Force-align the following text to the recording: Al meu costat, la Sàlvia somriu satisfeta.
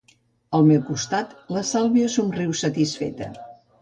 Al 0.59 0.63
meu 0.69 0.79
costat, 0.87 1.35
la 1.57 1.63
Sàlvia 1.73 2.09
somriu 2.15 2.57
satisfeta. 2.63 3.29